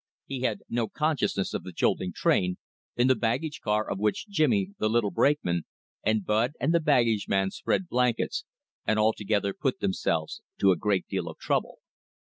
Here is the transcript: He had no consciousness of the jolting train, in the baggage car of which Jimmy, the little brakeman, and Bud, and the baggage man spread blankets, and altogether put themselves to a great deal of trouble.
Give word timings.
He 0.25 0.39
had 0.39 0.63
no 0.67 0.87
consciousness 0.87 1.53
of 1.53 1.61
the 1.61 1.71
jolting 1.71 2.11
train, 2.11 2.57
in 2.95 3.05
the 3.05 3.13
baggage 3.13 3.61
car 3.63 3.87
of 3.87 3.99
which 3.99 4.27
Jimmy, 4.27 4.71
the 4.79 4.89
little 4.89 5.11
brakeman, 5.11 5.65
and 6.01 6.25
Bud, 6.25 6.53
and 6.59 6.73
the 6.73 6.79
baggage 6.79 7.27
man 7.27 7.51
spread 7.51 7.87
blankets, 7.87 8.43
and 8.83 8.97
altogether 8.97 9.53
put 9.53 9.79
themselves 9.79 10.41
to 10.57 10.71
a 10.71 10.75
great 10.75 11.07
deal 11.07 11.27
of 11.29 11.37
trouble. 11.37 11.81